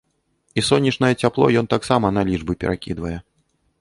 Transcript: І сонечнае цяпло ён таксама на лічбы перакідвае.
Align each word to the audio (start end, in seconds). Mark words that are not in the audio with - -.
І 0.61 0.63
сонечнае 0.69 1.11
цяпло 1.25 1.49
ён 1.63 1.69
таксама 1.75 2.07
на 2.17 2.21
лічбы 2.31 2.53
перакідвае. 2.65 3.17